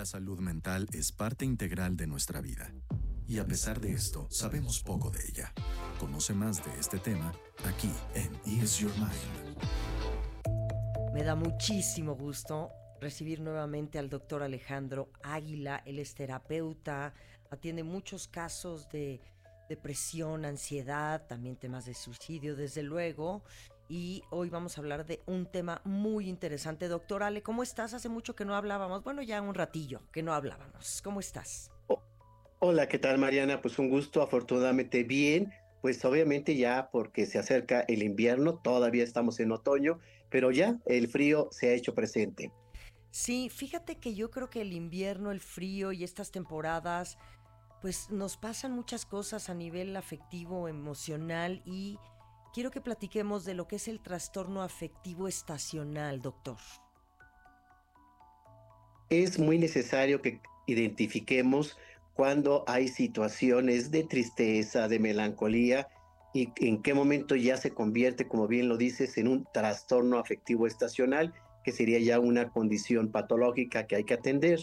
[0.00, 2.72] La salud mental es parte integral de nuestra vida.
[3.28, 5.52] Y a pesar de esto, sabemos poco de ella.
[5.98, 7.34] Conoce más de este tema
[7.66, 9.58] aquí en Ease Your Mind.
[11.12, 15.82] Me da muchísimo gusto recibir nuevamente al doctor Alejandro Águila.
[15.84, 17.12] Él es terapeuta,
[17.50, 19.20] atiende muchos casos de
[19.68, 23.42] depresión, ansiedad, también temas de suicidio, desde luego.
[23.92, 26.86] Y hoy vamos a hablar de un tema muy interesante.
[26.86, 27.92] Doctor Ale, ¿cómo estás?
[27.92, 29.02] Hace mucho que no hablábamos.
[29.02, 31.02] Bueno, ya un ratillo que no hablábamos.
[31.02, 31.72] ¿Cómo estás?
[32.60, 33.60] hola, ¿qué tal Mariana?
[33.60, 35.52] Pues un gusto, afortunadamente bien.
[35.82, 41.08] Pues obviamente ya porque se acerca el invierno, todavía estamos en otoño, pero ya el
[41.08, 42.52] frío se ha hecho presente.
[43.10, 47.18] Sí, fíjate que yo creo que el invierno, el frío y estas temporadas,
[47.82, 51.98] pues nos pasan muchas cosas a nivel afectivo, emocional y
[52.52, 56.56] quiero que platiquemos de lo que es el trastorno afectivo estacional, doctor.
[59.08, 61.76] Es muy necesario que identifiquemos
[62.14, 65.88] cuando hay situaciones de tristeza, de melancolía
[66.32, 70.66] y en qué momento ya se convierte, como bien lo dices, en un trastorno afectivo
[70.66, 71.34] estacional,
[71.64, 74.60] que sería ya una condición patológica que hay que atender.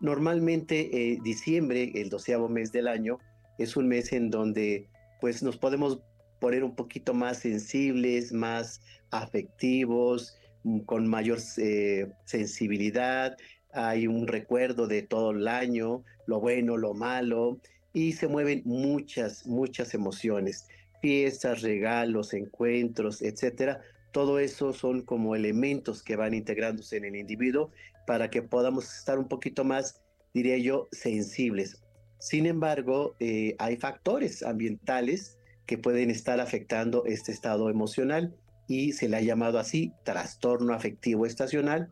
[0.00, 3.18] Normalmente eh, diciembre, el doceavo mes del año,
[3.58, 4.88] es un mes en donde
[5.20, 6.00] pues nos podemos
[6.44, 13.34] poner un poquito más sensibles, más afectivos, mm, con mayor eh, sensibilidad,
[13.72, 17.60] hay un recuerdo de todo el año, lo bueno, lo malo,
[17.94, 20.68] y se mueven muchas, muchas emociones,
[21.00, 23.80] fiestas, regalos, encuentros, etcétera.
[24.12, 27.70] Todo eso son como elementos que van integrándose en el individuo
[28.06, 30.02] para que podamos estar un poquito más,
[30.34, 31.82] diría yo, sensibles.
[32.18, 38.34] Sin embargo, eh, hay factores ambientales que pueden estar afectando este estado emocional
[38.66, 41.90] y se le ha llamado así trastorno afectivo estacional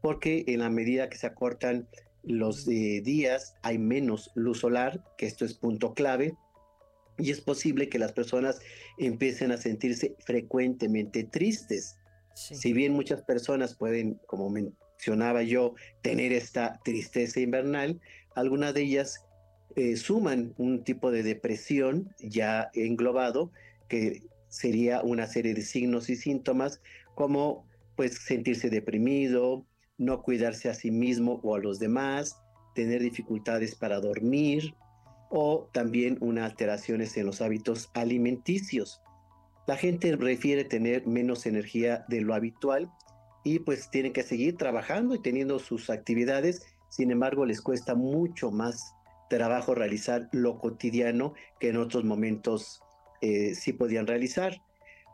[0.00, 1.88] porque en la medida que se acortan
[2.24, 6.36] los eh, días hay menos luz solar, que esto es punto clave,
[7.18, 8.60] y es posible que las personas
[8.98, 11.96] empiecen a sentirse frecuentemente tristes.
[12.34, 18.00] Si bien muchas personas pueden, como mencionaba yo, tener esta tristeza invernal,
[18.34, 19.26] algunas de ellas
[19.76, 23.52] eh, suman un tipo de depresión ya englobado,
[23.88, 26.80] que sería una serie de signos y síntomas
[27.14, 27.66] como
[27.96, 29.66] pues sentirse deprimido,
[29.98, 32.36] no cuidarse a sí mismo o a los demás,
[32.74, 34.74] tener dificultades para dormir
[35.30, 39.00] o también unas alteraciones en los hábitos alimenticios.
[39.66, 42.90] La gente refiere tener menos energía de lo habitual
[43.44, 48.50] y pues tienen que seguir trabajando y teniendo sus actividades, sin embargo les cuesta mucho
[48.50, 48.94] más
[49.36, 52.82] trabajo realizar lo cotidiano que en otros momentos
[53.22, 54.60] eh, sí podían realizar.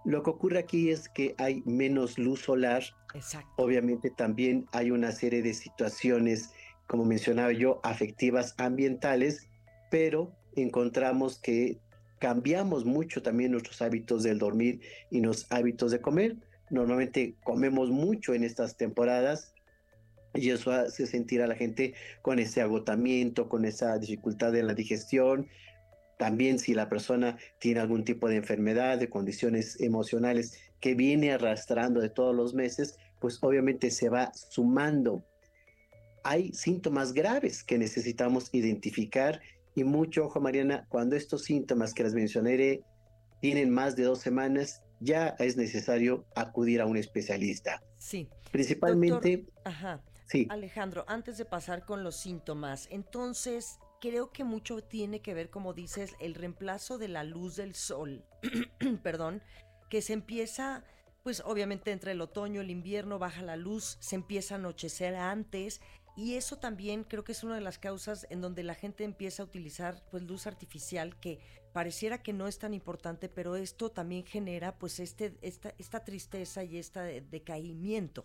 [0.05, 2.83] Lo que ocurre aquí es que hay menos luz solar.
[3.15, 3.51] Exacto.
[3.57, 6.51] Obviamente también hay una serie de situaciones,
[6.87, 9.49] como mencionaba yo, afectivas ambientales,
[9.91, 11.79] pero encontramos que
[12.19, 14.81] cambiamos mucho también nuestros hábitos del dormir
[15.11, 16.37] y los hábitos de comer.
[16.71, 19.55] Normalmente comemos mucho en estas temporadas
[20.39, 24.75] y eso hace sentir a la gente con ese agotamiento, con esa dificultad en la
[24.75, 25.49] digestión,
[26.19, 32.01] también si la persona tiene algún tipo de enfermedad, de condiciones emocionales que viene arrastrando
[32.01, 35.25] de todos los meses, pues obviamente se va sumando.
[36.25, 39.41] Hay síntomas graves que necesitamos identificar
[39.75, 42.83] y mucho ojo Mariana, cuando estos síntomas que les mencionaré
[43.41, 47.81] tienen más de dos semanas, ya es necesario acudir a un especialista.
[47.99, 48.29] Sí.
[48.51, 49.47] Principalmente...
[49.65, 50.03] ajá.
[50.49, 55.73] Alejandro, antes de pasar con los síntomas, entonces, creo que mucho tiene que ver, como
[55.73, 58.25] dices, el reemplazo de la luz del sol,
[59.03, 59.43] perdón,
[59.89, 60.85] que se empieza,
[61.23, 65.81] pues obviamente entre el otoño el invierno baja la luz, se empieza a anochecer antes
[66.17, 69.43] y eso también creo que es una de las causas en donde la gente empieza
[69.43, 71.39] a utilizar pues luz artificial que
[71.73, 76.65] pareciera que no es tan importante, pero esto también genera pues este, esta, esta tristeza
[76.65, 78.25] y este decaimiento.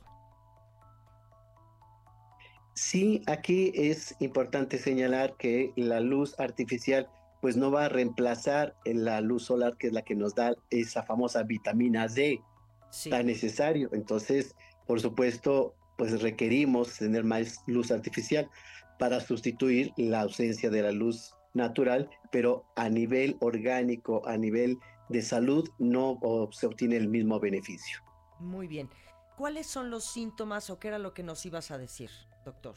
[2.73, 7.07] Sí, aquí es importante señalar que la luz artificial
[7.41, 11.03] pues no va a reemplazar la luz solar que es la que nos da esa
[11.03, 12.41] famosa vitamina D
[13.09, 13.89] tan necesario.
[13.91, 14.55] Entonces,
[14.87, 18.49] por supuesto, pues requerimos tener más luz artificial
[18.97, 24.79] para sustituir la ausencia de la luz natural, pero a nivel orgánico, a nivel
[25.09, 26.19] de salud, no
[26.51, 27.99] se obtiene el mismo beneficio.
[28.39, 28.89] Muy bien.
[29.37, 32.09] ¿Cuáles son los síntomas o qué era lo que nos ibas a decir,
[32.45, 32.75] doctor?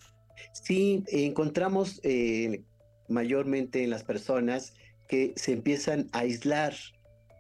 [0.52, 2.64] Sí, encontramos eh,
[3.08, 4.74] mayormente en las personas
[5.08, 6.74] que se empiezan a aislar.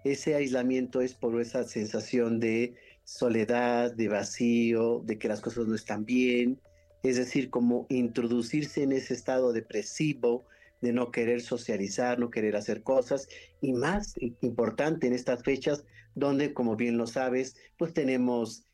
[0.04, 2.74] Ese aislamiento es por esa sensación de
[3.04, 6.60] soledad, de vacío, de que las cosas no están bien.
[7.02, 10.44] es decir, como introducirse en ese estado depresivo
[10.80, 13.28] de no querer socializar, no querer hacer cosas,
[13.60, 15.84] y más importante en estas fechas
[16.14, 18.65] donde, como bien lo sabes, pues tenemos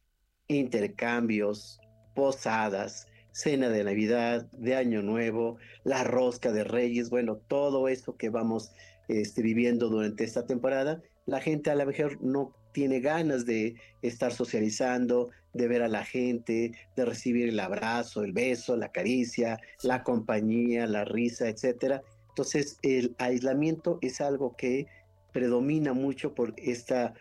[0.56, 1.80] intercambios,
[2.14, 8.28] posadas, cena de Navidad, de Año Nuevo, la rosca de Reyes, bueno, todo eso que
[8.28, 8.72] vamos
[9.08, 14.32] este, viviendo durante esta temporada, la gente a la mejor no tiene ganas de estar
[14.32, 20.02] socializando, de ver a la gente, de recibir el abrazo, el beso, la caricia, la
[20.02, 22.02] compañía, la risa, etcétera.
[22.30, 24.86] Entonces, el aislamiento es algo que
[25.32, 27.14] predomina mucho por esta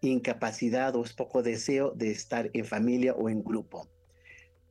[0.00, 3.88] incapacidad o es poco deseo de estar en familia o en grupo.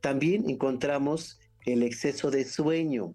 [0.00, 3.14] También encontramos el exceso de sueño.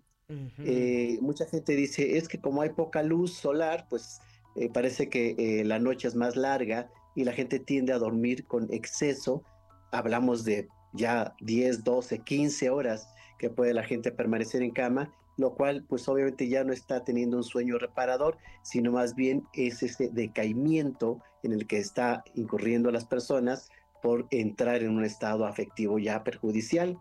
[0.59, 4.19] Eh, mucha gente dice, es que como hay poca luz solar, pues
[4.55, 8.45] eh, parece que eh, la noche es más larga y la gente tiende a dormir
[8.45, 9.43] con exceso.
[9.91, 13.07] Hablamos de ya 10, 12, 15 horas
[13.37, 17.37] que puede la gente permanecer en cama, lo cual pues obviamente ya no está teniendo
[17.37, 23.05] un sueño reparador, sino más bien es ese decaimiento en el que está incurriendo las
[23.05, 23.69] personas
[24.01, 26.99] por entrar en un estado afectivo ya perjudicial.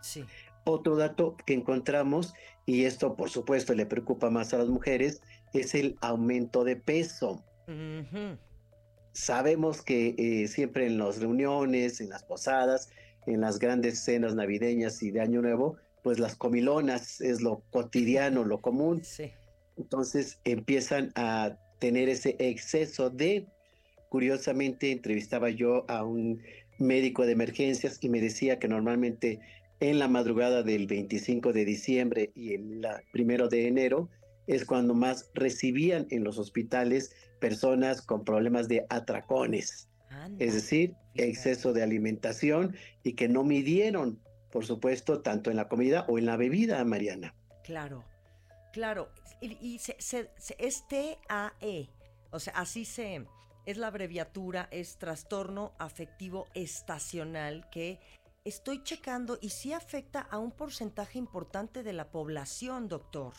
[0.00, 0.24] Sí.
[0.64, 2.34] Otro dato que encontramos,
[2.66, 5.20] y esto por supuesto le preocupa más a las mujeres,
[5.52, 7.44] es el aumento de peso.
[9.12, 12.90] Sabemos que eh, siempre en las reuniones, en las posadas,
[13.26, 18.44] en las grandes cenas navideñas y de Año Nuevo, pues las comilonas es lo cotidiano,
[18.44, 19.02] lo común.
[19.04, 19.32] Sí.
[19.76, 23.46] Entonces empiezan a tener ese exceso de
[24.10, 26.42] Curiosamente, entrevistaba yo a un
[26.78, 29.38] médico de emergencias y me decía que normalmente
[29.78, 34.10] en la madrugada del 25 de diciembre y el primero de enero
[34.48, 39.88] es cuando más recibían en los hospitales personas con problemas de atracones,
[40.40, 42.74] es decir, exceso de alimentación
[43.04, 44.18] y que no midieron,
[44.50, 47.34] por supuesto, tanto en la comida o en la bebida, Mariana.
[47.64, 48.04] Claro,
[48.72, 49.10] claro.
[49.40, 49.96] Y, se,
[50.58, 51.88] es TAE,
[52.30, 53.26] o sea, así se,
[53.64, 58.00] es la abreviatura, es trastorno afectivo estacional que
[58.44, 63.34] estoy checando y sí afecta a un porcentaje importante de la población, doctor.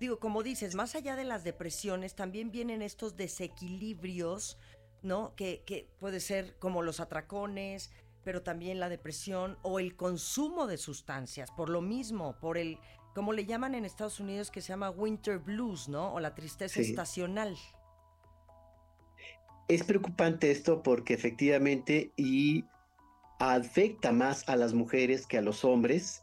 [0.00, 4.58] Digo, como dices, más allá de las depresiones, también vienen estos desequilibrios,
[5.02, 5.34] ¿no?
[5.34, 7.90] Que, que puede ser como los atracones,
[8.28, 12.78] pero también la depresión o el consumo de sustancias, por lo mismo, por el,
[13.14, 16.12] como le llaman en Estados Unidos, que se llama winter blues, ¿no?
[16.12, 17.56] O la tristeza estacional.
[19.66, 22.66] Es preocupante esto porque efectivamente y
[23.38, 26.22] afecta más a las mujeres que a los hombres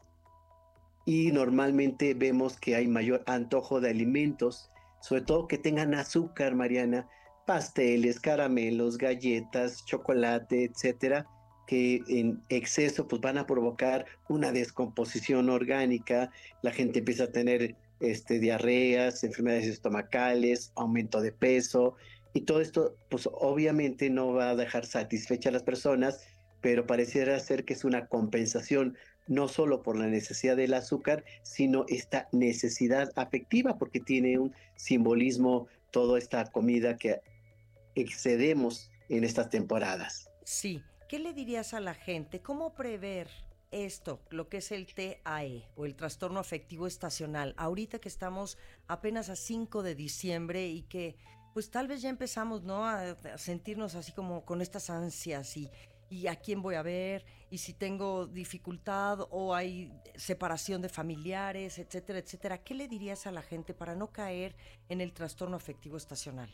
[1.05, 4.69] y normalmente vemos que hay mayor antojo de alimentos,
[5.01, 7.09] sobre todo que tengan azúcar, Mariana,
[7.47, 11.25] pasteles, caramelos, galletas, chocolate, etcétera,
[11.67, 16.31] que en exceso pues van a provocar una descomposición orgánica,
[16.61, 21.95] la gente empieza a tener este, diarreas, enfermedades estomacales, aumento de peso,
[22.35, 26.19] y todo esto, pues obviamente no va a dejar satisfecha a las personas,
[26.59, 31.85] pero pareciera ser que es una compensación no solo por la necesidad del azúcar, sino
[31.87, 37.21] esta necesidad afectiva, porque tiene un simbolismo toda esta comida que
[37.95, 40.29] excedemos en estas temporadas.
[40.43, 42.41] Sí, ¿qué le dirías a la gente?
[42.41, 43.29] ¿Cómo prever
[43.71, 48.57] esto, lo que es el TAE o el trastorno afectivo estacional, ahorita que estamos
[48.87, 51.17] apenas a 5 de diciembre y que
[51.53, 52.85] pues tal vez ya empezamos, ¿no?
[52.85, 55.69] A, sentirnos así como con estas ansias y,
[56.09, 61.79] y a quién voy a ver y si tengo dificultad o hay separación de familiares,
[61.79, 62.63] etcétera, etcétera.
[62.63, 64.55] ¿Qué le dirías a la gente para no caer
[64.89, 66.51] en el trastorno afectivo estacional?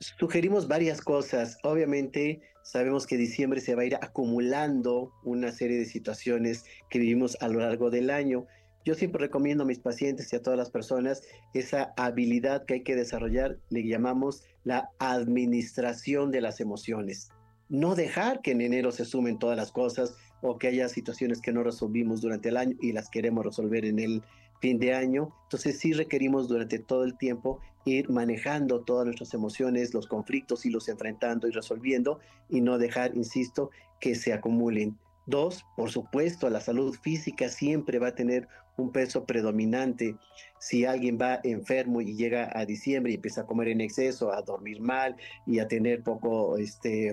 [0.00, 1.58] Sugerimos varias cosas.
[1.62, 7.36] Obviamente sabemos que diciembre se va a ir acumulando una serie de situaciones que vivimos
[7.40, 8.46] a lo largo del año
[8.84, 12.82] yo siempre recomiendo a mis pacientes y a todas las personas esa habilidad que hay
[12.82, 17.28] que desarrollar, le llamamos la administración de las emociones.
[17.68, 21.52] No dejar que en enero se sumen todas las cosas o que haya situaciones que
[21.52, 24.22] no resolvimos durante el año y las queremos resolver en el
[24.60, 25.34] fin de año.
[25.44, 30.70] Entonces sí requerimos durante todo el tiempo ir manejando todas nuestras emociones, los conflictos, y
[30.70, 33.70] los enfrentando y resolviendo y no dejar, insisto,
[34.00, 34.98] que se acumulen.
[35.26, 40.16] Dos, por supuesto, la salud física siempre va a tener un peso predominante.
[40.58, 44.42] Si alguien va enfermo y llega a diciembre y empieza a comer en exceso, a
[44.42, 45.16] dormir mal
[45.46, 47.12] y a tener poco este,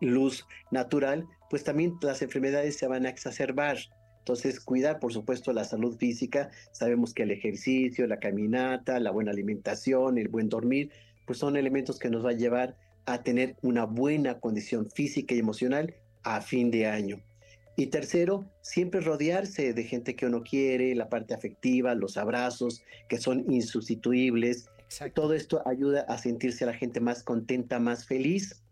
[0.00, 3.78] luz natural, pues también las enfermedades se van a exacerbar.
[4.18, 6.50] Entonces, cuidar, por supuesto, la salud física.
[6.72, 10.90] Sabemos que el ejercicio, la caminata, la buena alimentación, el buen dormir,
[11.26, 15.38] pues son elementos que nos va a llevar a tener una buena condición física y
[15.38, 17.22] emocional a fin de año.
[17.76, 23.18] Y tercero, siempre rodearse de gente que uno quiere, la parte afectiva, los abrazos, que
[23.18, 24.68] son insustituibles.
[25.14, 28.62] Todo esto ayuda a sentirse a la gente más contenta, más feliz.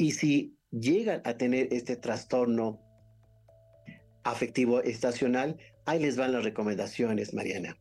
[0.00, 2.80] Y si llegan a tener este trastorno
[4.24, 7.76] afectivo estacional, ahí les van las recomendaciones, Mariana.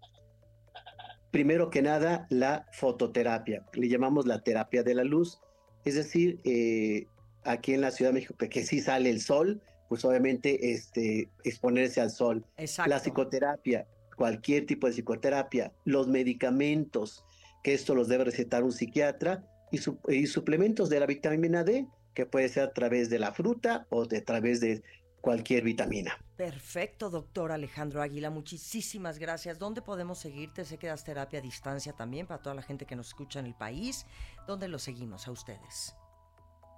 [1.31, 3.65] Primero que nada, la fototerapia.
[3.71, 5.39] Le llamamos la terapia de la luz.
[5.85, 7.05] Es decir, eh,
[7.45, 12.01] aquí en la Ciudad de México, que sí sale el sol, pues obviamente este, exponerse
[12.01, 12.45] al sol.
[12.85, 17.23] La psicoterapia, cualquier tipo de psicoterapia, los medicamentos,
[17.63, 19.79] que esto los debe recetar un psiquiatra, y,
[20.13, 21.87] y suplementos de la vitamina D,
[22.19, 24.83] que puede ser a través de la fruta o de, a través de
[25.21, 26.17] cualquier vitamina.
[26.35, 29.57] Perfecto, doctor Alejandro Águila, muchísimas gracias.
[29.57, 30.65] ¿Dónde podemos seguirte?
[30.65, 33.45] Sé que das terapia a distancia también para toda la gente que nos escucha en
[33.45, 34.05] el país.
[34.47, 35.95] ¿Dónde lo seguimos a ustedes?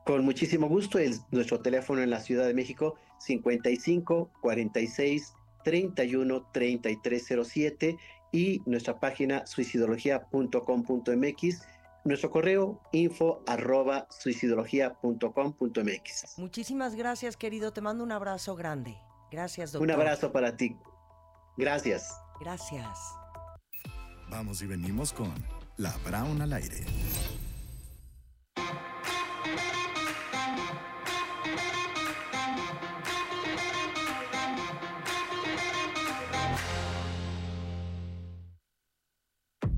[0.05, 5.33] Con muchísimo gusto, es nuestro teléfono en la Ciudad de México 55 46
[5.63, 7.97] 31 3307
[8.31, 11.61] y nuestra página suicidología.com.mx,
[12.03, 16.37] nuestro correo info arroba suicidología.com.mx.
[16.37, 17.71] Muchísimas gracias, querido.
[17.73, 18.97] Te mando un abrazo grande.
[19.31, 19.87] Gracias, doctor.
[19.87, 20.75] Un abrazo para ti.
[21.57, 22.15] Gracias.
[22.39, 22.97] Gracias.
[24.29, 25.33] Vamos y venimos con
[25.77, 26.85] La Brown al aire.